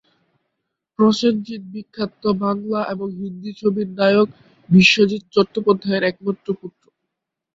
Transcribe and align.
প্রসেনজিৎ 0.99 1.63
বিখ্যাত 1.73 2.13
বাংলা 2.41 2.79
এবং 2.93 3.07
হিন্দি 3.19 3.51
ছবির 3.59 3.87
নায়ক 3.97 4.29
বিশ্বজিৎ 4.69 5.23
চট্টোপাধ্যায়ের 5.33 6.07
একমাত্র 6.11 6.47
পুত্র। 6.59 6.83